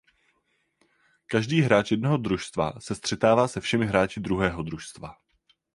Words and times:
Každý 1.27 1.61
hráč 1.61 1.91
jednoho 1.91 2.17
družstva 2.17 2.73
se 2.79 2.95
střetává 2.95 3.47
se 3.47 3.61
všemi 3.61 3.85
hráči 3.85 4.19
druhého 4.19 4.63
družstva. 4.63 5.15